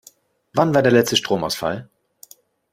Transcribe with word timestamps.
Wann 0.55 0.73
war 0.73 0.81
der 0.81 0.91
letzte 0.91 1.15
Stromausfall? 1.15 1.87